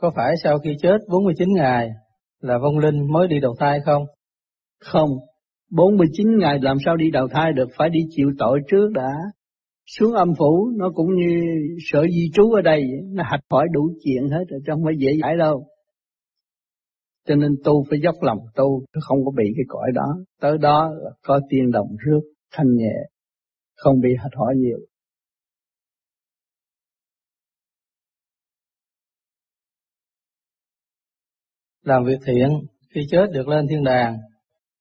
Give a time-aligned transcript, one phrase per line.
[0.00, 1.90] Có phải sau khi chết 49 ngày
[2.40, 4.04] là vong linh mới đi đầu thai không?
[4.80, 5.10] Không,
[5.70, 9.12] 49 ngày làm sao đi đầu thai được, phải đi chịu tội trước đã.
[9.98, 11.40] Xuống âm phủ nó cũng như
[11.90, 12.82] sở di trú ở đây,
[13.12, 15.66] nó hạch hỏi đủ chuyện hết rồi, chứ không phải dễ giải đâu.
[17.28, 20.16] Cho nên tu phải dốc lòng tu, không có bị cái cõi đó.
[20.40, 20.90] Tới đó
[21.22, 22.20] có tiên đồng rước,
[22.52, 22.94] thanh nhẹ,
[23.76, 24.78] không bị hạch hỏi nhiều.
[31.82, 32.48] Làm việc thiện,
[32.94, 34.16] khi chết được lên thiên đàng,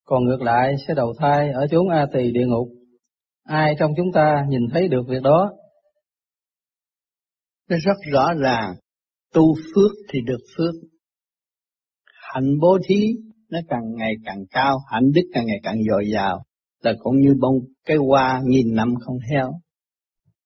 [0.06, 2.68] còn ngược lại sẽ đầu thai ở chốn A tỳ địa ngục.
[3.44, 5.52] Ai trong chúng ta nhìn thấy được việc đó?
[7.70, 8.76] Nó rất rõ ràng,
[9.34, 10.74] tu phước thì được phước.
[12.34, 13.06] Hạnh bố thí
[13.50, 16.44] nó càng ngày càng cao, hạnh đức càng ngày càng dồi dào,
[16.82, 19.52] là cũng như bông cái hoa nghìn năm không theo.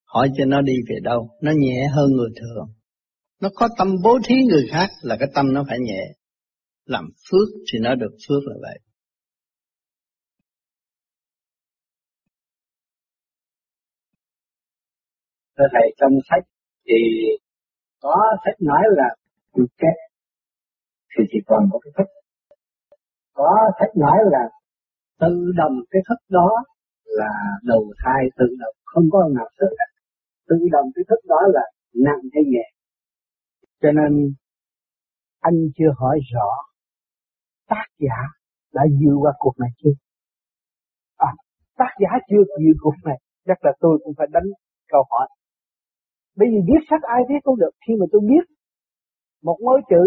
[0.05, 2.67] Hỏi cho nó đi về đâu, nó nhẹ hơn người thường.
[3.41, 6.01] Nó có tâm bố thí người khác là cái tâm nó phải nhẹ.
[6.85, 8.79] Làm phước thì nó được phước là vậy.
[15.57, 16.43] Thưa Thầy, trong sách
[16.85, 16.93] thì
[18.01, 19.15] có sách nói là
[19.51, 19.97] quy kết
[21.17, 22.11] thì chỉ còn một cái thức.
[23.33, 24.49] Có sách nói là
[25.19, 26.49] tự động cái thức đó
[27.05, 29.85] là đầu thai tự động, không có nào sức cả.
[30.47, 31.61] Tự động cái thức đó là
[31.93, 32.65] nặng hay nhẹ.
[33.81, 34.33] Cho nên
[35.39, 36.72] anh chưa hỏi rõ
[37.73, 38.19] tác giả
[38.75, 39.95] đã vượt qua cuộc này chưa?
[41.17, 41.31] À,
[41.81, 44.47] tác giả chưa vượt cuộc này, chắc là tôi cũng phải đánh
[44.91, 45.27] câu hỏi
[46.39, 47.73] Bây giờ viết sách ai viết cũng được.
[47.87, 48.45] Khi mà tôi biết
[49.43, 50.03] một ngôi chữ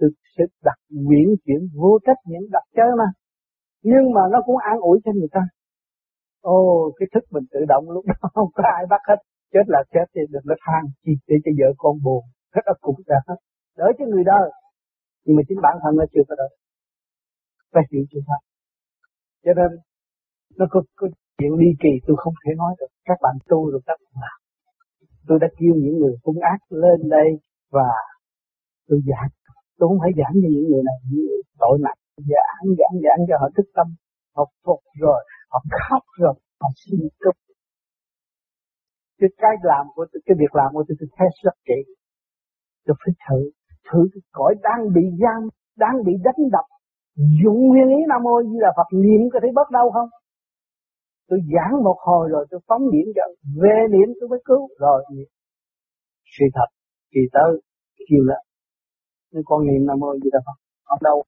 [0.00, 3.08] thực sự đặt nguyện chuyển vô trách nhiệm đặt chơi mà.
[3.82, 5.40] Nhưng mà nó cũng an ủi cho người ta.
[6.40, 9.16] Ồ, cái thức mình tự động lúc đó không có ai bắt hết.
[9.52, 12.24] Chết là chết thì đừng có than chi để cho vợ con buồn.
[12.54, 13.36] Hết đó cũng đã hết.
[13.76, 14.50] Đỡ cho người đời.
[15.24, 16.48] Nhưng mà chính bản thân nó chưa có đỡ.
[17.72, 18.38] Phải hiểu chưa đó
[19.44, 19.70] Cho nên
[20.58, 21.06] nó có, có
[21.38, 22.90] chuyện ly kỳ tôi không thể nói được.
[23.04, 24.38] Các bạn tu rồi các bạn làm.
[25.28, 27.28] Tôi đã kêu những người hung ác lên đây
[27.70, 27.88] và
[28.88, 29.30] tôi giảng.
[29.78, 33.20] Tôi không phải giảng cho những người này những người tội nặng giảng giảng giảng
[33.28, 33.86] cho họ thức tâm
[34.36, 35.20] họ phục rồi
[35.52, 37.36] họ khóc rồi họ xin chúc
[39.22, 41.80] cái cái làm của tôi, cái việc làm của tôi tôi thấy rất kỹ.
[42.86, 43.40] Tôi phải thử
[43.88, 45.40] thử cái cõi đang bị giam
[45.76, 46.66] đang bị đánh đập
[47.16, 50.08] dụng nguyên ý nam mô di là phật niệm có thấy bớt đau không?
[51.28, 53.22] Tôi giảng một hồi rồi tôi phóng niệm cho
[53.62, 54.68] về niệm tôi mới cứu.
[54.78, 55.04] Rồi,
[56.38, 56.68] sự thật
[57.12, 57.50] kỳ tới
[58.08, 58.40] kêu là
[59.32, 61.24] nhưng con niệm nam mô di đà phật ở đâu?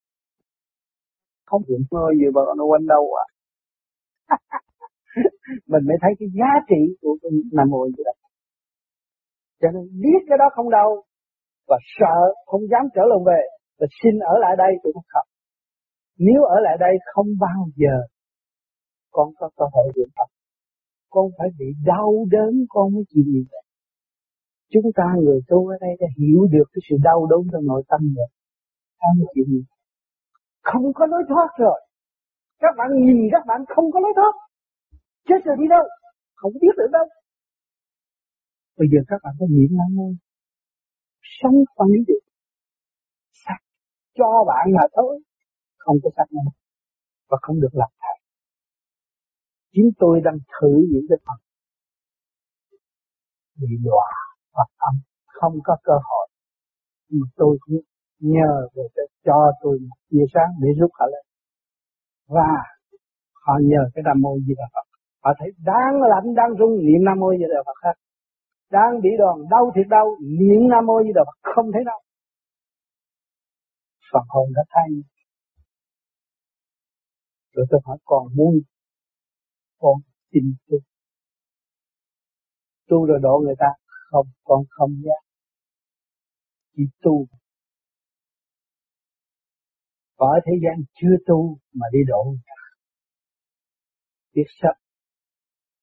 [1.47, 3.27] Không niệm mơ gì mà nó quanh đâu à.
[5.71, 8.33] Mình mới thấy cái giá trị của cái nam mô di đà phật.
[9.61, 10.91] Cho nên biết cái đó không đâu
[11.69, 13.41] và sợ, không dám trở lòng về
[13.79, 15.27] và xin ở lại đây tôi không khóc
[16.19, 17.97] nếu ở lại đây không bao giờ,
[19.11, 20.31] con có cơ hội được Phật.
[21.11, 23.63] Con phải bị đau đớn, con mới chịu gì vậy.
[24.73, 27.83] Chúng ta người tu ở đây đã hiểu được cái sự đau đớn trong nội
[27.89, 28.29] tâm rồi.
[29.01, 29.65] Sao mới chịu gì?
[30.63, 31.81] Không có lối thoát rồi.
[32.59, 34.35] Các bạn nhìn, các bạn không có lối thoát.
[35.29, 35.85] Chết rồi đi đâu?
[36.35, 37.07] Không biết được đâu.
[38.79, 40.17] Bây giờ các bạn có niệm lắm không
[41.41, 42.23] Sống phân được.
[44.19, 45.21] Cho bạn là thôi.
[45.85, 46.53] Không có sắc nào.
[47.31, 48.17] Và không được làm thầy.
[49.73, 51.39] Chính tôi đang thử những cái phần
[53.61, 54.11] bị đọa
[54.55, 54.95] hoặc âm
[55.27, 56.29] không có cơ hội
[57.11, 57.79] mà tôi cũng
[58.21, 58.83] nhờ về
[59.25, 61.25] cho tôi một tia sáng để giúp họ lên
[62.29, 62.51] và
[63.45, 64.87] họ nhờ cái nam mô di đà phật
[65.25, 67.97] họ thấy đang lạnh đang rung niệm nam mô di đà phật hết
[68.71, 72.01] đang bị đòn, đau thì đau, niệm nam mô di đà phật không thấy đâu
[74.13, 74.89] phần hồn đã thay
[77.55, 78.55] rồi tôi hỏi còn muốn,
[79.79, 79.97] con
[80.33, 80.79] xin tu.
[82.89, 83.67] Tu rồi độ người ta,
[84.11, 85.19] không, con không nhé.
[86.77, 87.27] Chỉ tu.
[90.17, 92.55] Ở thế gian chưa tu mà đi độ người ta.
[94.35, 94.85] Biết sắp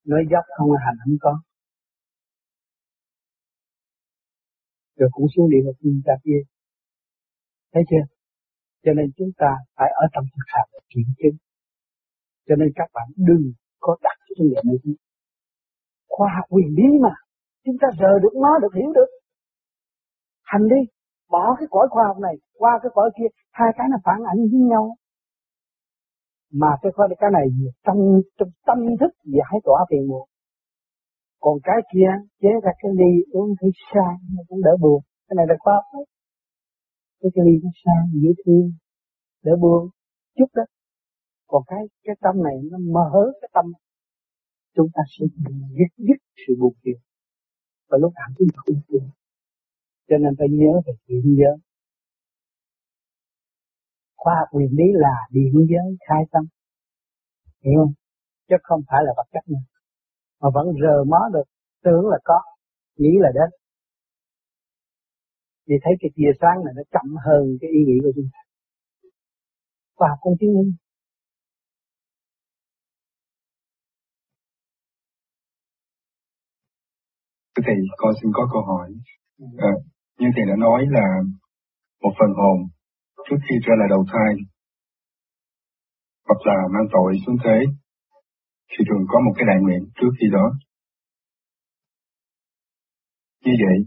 [0.04, 1.42] nói dốc không hành không có.
[4.96, 6.42] Rồi cũng xuống địa ngục như ta kia.
[7.74, 8.04] Thấy chưa?
[8.84, 11.51] Cho nên chúng ta phải ở trong thực hành kiểm chứng
[12.48, 13.46] cho nên các bạn đừng
[13.80, 14.94] có đặt cái vấn đề này đi.
[16.10, 17.14] Khoa học quyền bí mà,
[17.66, 19.10] chúng ta rờ được nó được hiểu được.
[20.44, 20.82] Hành đi,
[21.30, 24.40] bỏ cái cõi khoa học này qua cái cõi kia, hai cái nó phản ảnh
[24.52, 24.96] với nhau.
[26.54, 27.48] Mà cái khoa cái này
[27.86, 28.00] trong
[28.38, 30.28] trong tâm thức giải tỏa phiền muộn.
[31.40, 32.12] Còn cái kia
[32.42, 35.02] chế ra cái ly uống thấy sai nó cũng đỡ buồn.
[35.28, 36.06] Cái này là khoa học đấy.
[37.22, 38.72] cái cái ly nó sang dễ thương
[39.44, 39.90] đỡ buồn
[40.38, 40.64] chút đó
[41.52, 43.66] còn cái cái tâm này nó mở cái tâm.
[44.76, 45.26] Chúng ta sẽ
[45.78, 47.00] dứt dứt sự buồn phiền.
[47.90, 49.10] Và lúc nào chúng ta không buồn
[50.12, 51.58] cho nên phải nhớ về điện giới.
[54.16, 56.44] Khoa học quyền lý là điện giới khai tâm.
[57.64, 57.94] Hiểu không?
[58.50, 59.66] Chứ không phải là vật chất nữa.
[60.42, 61.48] Mà vẫn rờ mó được.
[61.84, 62.42] Tưởng là có,
[62.98, 63.50] nghĩ là đến.
[65.68, 68.42] Vì thấy cái tia sáng này nó chậm hơn cái ý nghĩ của chúng ta.
[69.96, 70.74] Khoa học cũng chứng minh.
[77.62, 78.90] Thưa Thầy, con xin có câu hỏi.
[79.58, 79.74] À,
[80.20, 81.08] như Thầy đã nói là
[82.02, 82.58] một phần hồn
[83.30, 84.32] trước khi trở lại đầu thai
[86.28, 87.60] hoặc là mang tội xuống thế
[88.72, 90.46] thì thường có một cái đại nguyện trước khi đó.
[93.46, 93.78] Như vậy,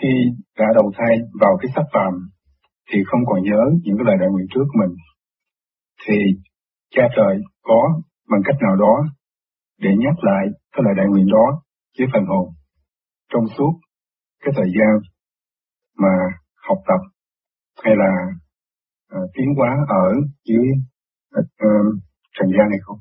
[0.00, 0.12] khi
[0.58, 2.12] đã đầu thai vào cái sắc phàm
[2.90, 4.96] thì không còn nhớ những cái lời đại nguyện trước mình
[6.06, 6.14] thì
[6.90, 8.94] cha trời có bằng cách nào đó
[9.78, 11.62] để nhắc lại cái lời đại nguyện đó
[11.98, 12.54] với phần hồn
[13.32, 13.72] trong suốt
[14.44, 14.92] cái thời gian
[15.98, 16.14] mà
[16.68, 17.00] học tập
[17.84, 18.12] hay là
[19.16, 20.06] uh, tiến hóa ở
[20.44, 20.66] dưới
[21.38, 21.44] uh,
[22.38, 22.98] trần gian này không?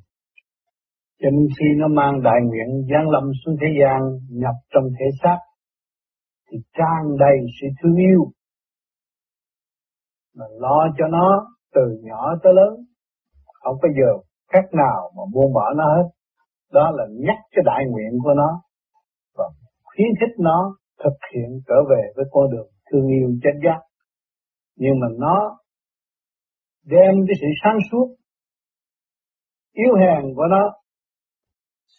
[1.22, 4.00] Cho nên khi nó mang đại nguyện giáng lâm xuống thế gian
[4.30, 5.38] nhập trong thể xác
[6.52, 8.32] thì tràn đầy sự thương yêu.
[10.36, 12.86] Mà lo cho nó từ nhỏ tới lớn
[13.64, 14.12] không bao giờ
[14.54, 16.10] khác nào mà buông bỏ nó hết.
[16.74, 18.62] Đó là nhắc cái đại nguyện của nó
[20.02, 23.80] khuyến khích nó thực hiện trở về với con đường thương yêu chân giác.
[24.76, 25.58] Nhưng mà nó
[26.86, 28.16] đem cái sự sáng suốt
[29.74, 30.74] yếu hèn của nó,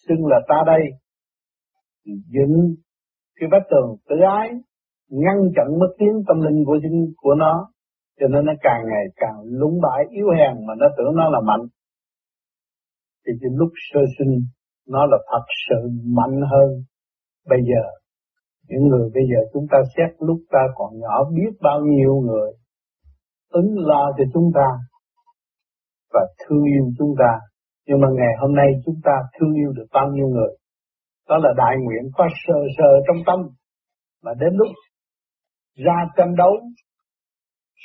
[0.08, 0.82] xưng là ta đây,
[2.04, 2.74] dựng
[3.34, 4.48] cái vách tường tự ái,
[5.08, 7.68] ngăn chặn mất tiếng tâm linh của chính của nó.
[8.20, 11.40] Cho nên nó càng ngày càng lúng bãi, yếu hèn mà nó tưởng nó là
[11.40, 11.66] mạnh.
[13.26, 14.40] Thì lúc sơ sinh,
[14.88, 16.84] nó là thật sự mạnh hơn
[17.48, 17.82] bây giờ,
[18.68, 22.50] những người bây giờ chúng ta xét lúc ta còn nhỏ biết bao nhiêu người
[23.52, 24.68] ứng lo cho chúng ta
[26.12, 27.38] và thương yêu chúng ta.
[27.86, 30.52] Nhưng mà ngày hôm nay chúng ta thương yêu được bao nhiêu người?
[31.28, 33.38] Đó là đại nguyện có sờ sờ trong tâm
[34.22, 34.68] mà đến lúc
[35.74, 36.52] ra tranh đấu,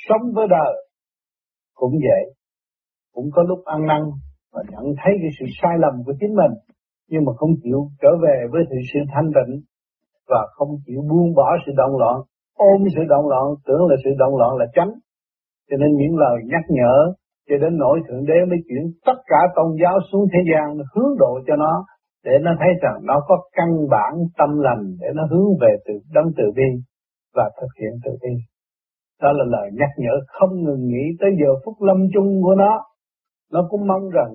[0.08, 0.74] sống với đời
[1.74, 2.34] cũng vậy.
[3.12, 4.02] Cũng có lúc ăn năn
[4.52, 6.52] và nhận thấy cái sự sai lầm của chính mình
[7.10, 9.60] nhưng mà không chịu trở về với sự sự thanh tịnh
[10.28, 12.16] và không chịu buông bỏ sự động loạn.
[12.56, 14.92] Ôm sự động loạn, tưởng là sự động loạn là tránh.
[15.70, 16.96] Cho nên những lời nhắc nhở
[17.48, 21.12] cho đến nỗi thượng đế mới chuyển tất cả tôn giáo xuống thế gian, hướng
[21.18, 21.84] độ cho nó,
[22.24, 25.94] để nó thấy rằng nó có căn bản tâm lành, để nó hướng về từ
[26.14, 26.70] đấng từ bi
[27.34, 28.34] và thực hiện từ bi.
[29.22, 32.84] Đó là lời nhắc nhở không ngừng nghĩ tới giờ phút lâm chung của nó.
[33.52, 34.30] Nó cũng mong rằng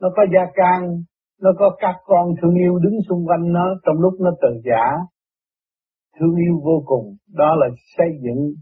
[0.00, 1.02] nó có gia can
[1.42, 4.84] nó có các con thương yêu đứng xung quanh nó, trong lúc nó từ giả
[6.18, 7.16] thương yêu vô cùng.
[7.28, 7.66] Đó là
[7.96, 8.52] xây dựng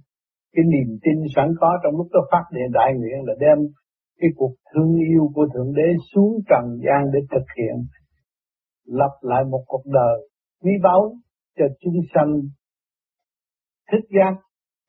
[0.54, 3.58] cái niềm tin sẵn có trong lúc nó phát điện đại nguyện là đem
[4.20, 7.76] cái cuộc thương yêu của Thượng Đế xuống trần gian để thực hiện.
[8.86, 10.28] Lập lại một cuộc đời
[10.62, 11.12] quý báu
[11.58, 12.40] cho chúng sanh
[13.92, 14.34] thức giác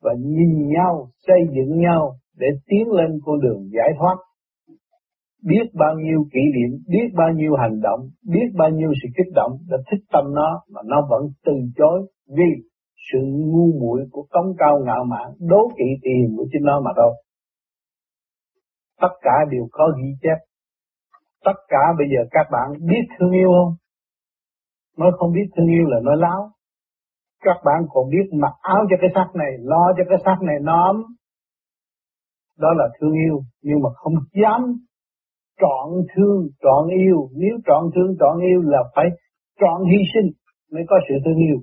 [0.02, 4.16] và nhìn nhau, xây dựng nhau để tiến lên con đường giải thoát
[5.42, 8.00] biết bao nhiêu kỷ niệm, biết bao nhiêu hành động,
[8.32, 12.06] biết bao nhiêu sự kích động đã thích tâm nó mà nó vẫn từ chối
[12.36, 12.50] vì
[13.12, 16.90] sự ngu muội của cống cao ngạo mạn, đố kỵ tiền của chính nó mà
[16.96, 17.12] thôi.
[19.00, 20.38] Tất cả đều có ghi chép.
[21.44, 23.74] Tất cả bây giờ các bạn biết thương yêu không?
[24.98, 26.50] Nói không biết thương yêu là nói láo.
[27.44, 30.56] Các bạn còn biết mặc áo cho cái xác này, lo cho cái xác này
[30.62, 30.94] nó
[32.58, 34.60] Đó là thương yêu, nhưng mà không dám
[35.62, 37.18] trọn thương, trọn yêu.
[37.42, 39.06] Nếu trọn thương, trọn yêu là phải
[39.60, 40.28] trọn hy sinh
[40.72, 41.58] mới có sự thương yêu.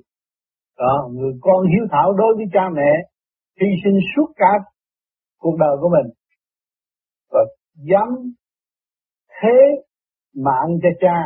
[0.78, 2.92] Đó, người con hiếu thảo đối với cha mẹ,
[3.62, 4.52] hy sinh suốt cả
[5.40, 6.12] cuộc đời của mình.
[7.32, 7.40] Và
[7.90, 8.10] dám
[9.42, 9.58] thế
[10.36, 11.18] mạng cho cha,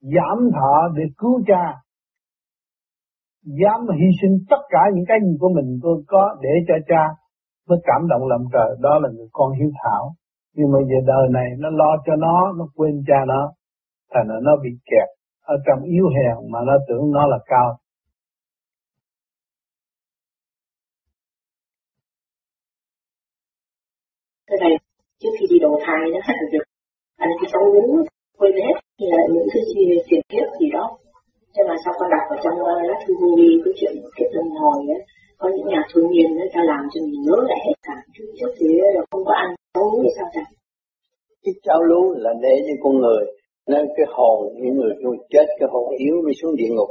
[0.00, 1.74] giảm thọ để cứu cha,
[3.44, 7.02] dám hy sinh tất cả những cái gì của mình tôi có để cho cha
[7.68, 10.14] mới cảm động lòng trời đó là người con hiếu thảo
[10.54, 13.52] nhưng mà về đời này nó lo cho nó nó quên cha nó
[14.12, 15.08] thành ra nó bị kẹt
[15.42, 17.78] ở trong yếu hèn mà nó tưởng nó là cao
[24.50, 24.74] Thế này,
[25.20, 26.20] trước khi đi đầu thai đó,
[26.52, 26.64] được
[27.16, 28.04] anh cái cháu muốn
[28.38, 30.98] quên hết là những cái gì tiền kiếp gì đó.
[31.54, 33.28] Nhưng mà sau con đọc ở trong uh, lá thư vô
[33.64, 35.02] cái chuyện kiếp lần hồi ấy,
[35.40, 38.24] có những nhà thương nhiên nó ta làm cho mình nhớ lại hết cả chứ
[38.38, 38.66] trước thì
[38.96, 40.44] là không có ăn không uống thì sao cả
[41.42, 43.22] cái cháo lú là để cho con người
[43.72, 46.90] nên cái hồn, những người nuôi chết, cái hồn yếu mới xuống địa ngục.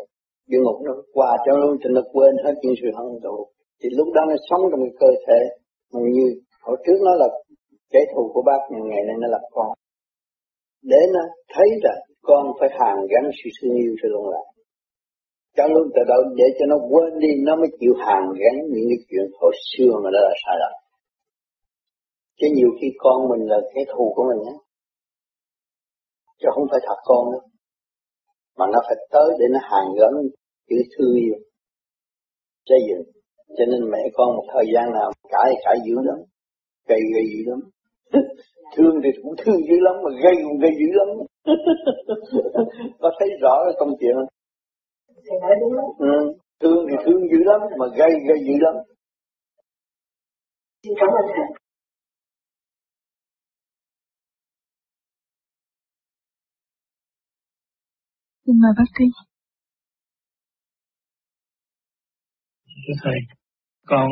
[0.50, 3.38] Địa ngục nó qua cho luôn cho nó quên hết những sự hận thù.
[3.80, 5.40] Thì lúc đó nó sống trong cái cơ thể
[5.94, 6.28] mà như
[6.66, 7.28] hồi trước nó là
[7.92, 9.68] kẻ thù của bác, nhưng ngày nay nó là con.
[10.84, 11.22] Để nó
[11.54, 14.46] thấy rằng con phải hàn gắn sự thương yêu cho luôn lại
[15.58, 18.88] cho luôn từ đầu để cho nó quên đi, nó mới chịu hàn gắn những
[18.92, 20.74] cái chuyện hồi xưa mà nó là sai lầm
[22.40, 24.56] chứ nhiều khi con mình là kẻ thù của mình á
[26.40, 27.42] chứ không phải thật con đâu
[28.58, 30.14] mà nó phải tới để nó hàn gắn
[30.70, 31.36] chữ thương yêu.
[32.70, 33.04] Xây dựng
[33.58, 36.18] cho nên mẹ con một thời gian nào cãi cãi dữ lắm
[36.88, 37.60] gây gây dữ lắm.
[38.76, 41.08] Thương thì cũng thương dữ lắm mà gây cũng gây dữ lắm.
[43.00, 44.30] Có thấy rõ cái công chuyện không?
[45.98, 46.34] Ừ.
[46.62, 48.76] thương thì thương dữ lắm mà gây gây dữ lắm.
[50.84, 51.59] Xin cảm ơn thầy
[58.50, 59.06] Xin mời bác sĩ.
[63.04, 63.20] Thầy,
[63.92, 64.08] con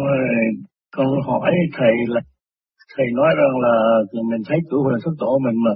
[0.96, 2.22] con hỏi thầy là
[2.96, 3.76] thầy nói rằng là
[4.32, 5.74] mình thấy tuổi huyền xuất tổ mình mà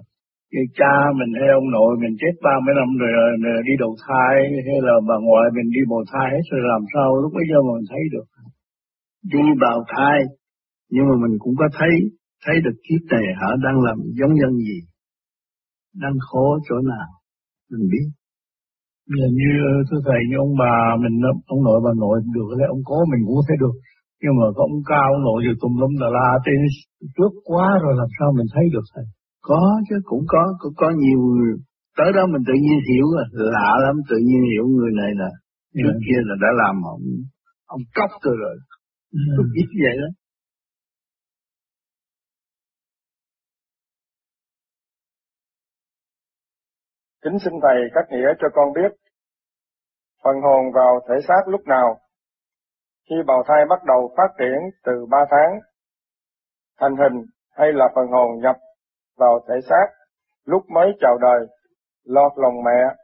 [0.51, 3.11] như cha mình hay ông nội mình chết ba mấy năm rồi,
[3.43, 4.33] rồi đi đầu thai
[4.67, 7.57] hay là bà ngoại mình đi bào thai hết rồi làm sao lúc bây giờ
[7.65, 8.27] mà mình thấy được
[9.33, 10.17] đi bào thai
[10.93, 11.93] nhưng mà mình cũng có thấy
[12.45, 14.79] thấy được kiếp này họ đang làm giống nhân gì
[16.03, 17.09] đang khổ chỗ nào
[17.71, 18.07] mình biết
[19.39, 19.51] như
[19.87, 21.15] thưa thầy như ông bà mình
[21.53, 23.75] ông nội bà nội được lấy ông cố mình cũng thấy được
[24.21, 26.59] nhưng mà có ông cao ông nội rồi tùm lum là la trên
[27.15, 29.05] trước quá rồi làm sao mình thấy được thầy
[29.49, 31.21] có chứ cũng có cũng có nhiều
[31.97, 33.25] tới đó mình tự nhiên hiểu rồi
[33.55, 35.81] lạ lắm tự nhiên hiểu người này là yeah.
[35.81, 36.03] trước dạ.
[36.05, 37.03] kia là đã làm ông
[37.75, 38.55] ông cốc rồi rồi
[39.13, 39.51] yeah.
[39.55, 40.09] biết vậy đó
[47.23, 48.91] Kính xin Thầy các nghĩa cho con biết,
[50.23, 51.97] phần hồn vào thể xác lúc nào?
[53.09, 55.59] Khi bào thai bắt đầu phát triển từ 3 tháng,
[56.79, 57.25] thành hình
[57.57, 58.55] hay là phần hồn nhập
[59.17, 59.85] vào thể xác
[60.45, 61.47] lúc mới chào đời,
[62.05, 62.95] lọt lòng mẹ,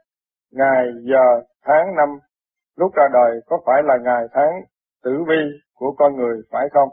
[0.52, 2.08] ngày, giờ, tháng, năm,
[2.76, 4.50] lúc ra đời có phải là ngày tháng
[5.04, 6.88] tử vi của con người phải không?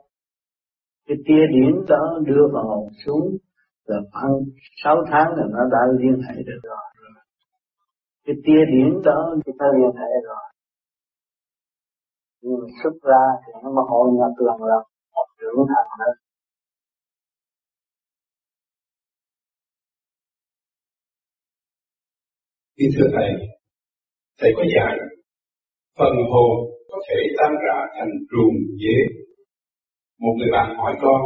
[1.08, 3.28] Cái tia điển đó đưa vào hồn xuống
[3.86, 4.34] là khoảng
[4.84, 6.78] 6 tháng là nó đã liên hệ được rồi
[8.26, 10.46] cái tia điểm đó thì ta liên hệ rồi.
[12.42, 14.84] Nhưng mà xuất ra thì nó mà hội nhập lần lần
[15.40, 16.12] trưởng thành đó
[22.78, 23.30] Kính thưa Thầy,
[24.40, 24.98] Thầy có dạy
[25.98, 26.52] phần hồn
[26.90, 28.98] có thể tan rã thành ruồng dế.
[30.20, 31.22] Một người bạn hỏi con,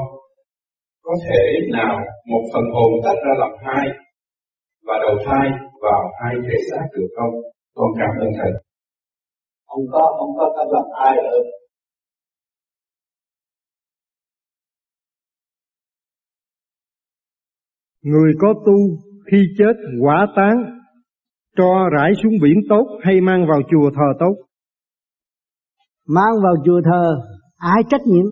[1.01, 3.88] có thể nào một phần hồn tách ra làm hai
[4.88, 5.69] và đầu thai?
[5.81, 7.33] Vào hai thể xác được không?
[7.75, 8.51] Con cảm ơn thầy.
[9.67, 11.43] Không có, không có cách làm ai được.
[18.01, 18.77] Người có tu
[19.31, 20.79] khi chết quả tán,
[21.57, 24.36] cho rải xuống biển tốt hay mang vào chùa thờ tốt?
[26.07, 27.15] Mang vào chùa thờ,
[27.57, 28.25] ai trách nhiệm?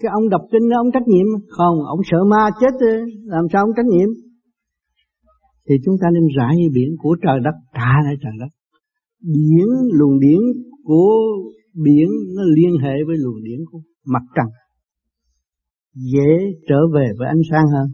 [0.00, 2.86] Cái ông đọc kinh đó ông trách nhiệm Không, ông sợ ma chết
[3.24, 4.29] làm sao ông trách nhiệm
[5.70, 8.52] thì chúng ta nên rải như biển của trời đất trả lại trời đất.
[9.34, 10.42] Biển luồng điển
[10.84, 11.10] của
[11.84, 13.80] biển nó liên hệ với luồng điển của
[14.14, 14.50] mặt trăng.
[16.12, 16.30] Dễ
[16.68, 17.86] trở về với ánh sáng hơn.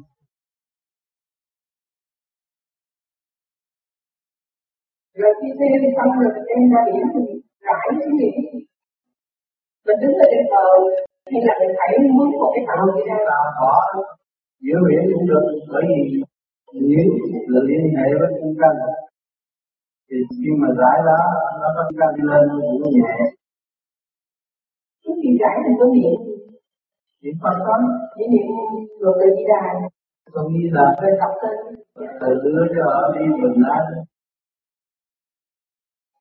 [5.21, 7.23] Rồi khi xem xong rồi đem ra biển thì
[7.67, 8.31] rải cái gì?
[9.87, 10.67] Mình đứng ở trên bờ
[11.31, 13.17] hay là mình phải mướn một cái tàu gì ra
[14.65, 16.23] giữa biển cũng được bởi vì
[16.73, 17.07] điển
[17.53, 18.75] là liên hệ với trung căn.
[20.11, 21.21] Thì khi mà giải đó
[21.61, 22.45] nó có căn lên
[22.83, 23.17] cũng nhẹ.
[25.05, 26.19] Trước khi giải thì có niệm.
[27.23, 27.77] Niệm phật đó
[28.15, 28.47] chỉ niệm
[29.01, 29.65] rồi tự di đà.
[30.33, 31.57] Còn như là về tập tên
[32.21, 33.85] từ đưa cho ở đi bình an.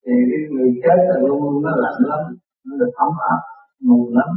[0.05, 2.21] Thì cái người chết là luôn luôn nó lạnh lắm
[2.65, 3.41] nó được ấm áp
[3.87, 4.29] mù lắm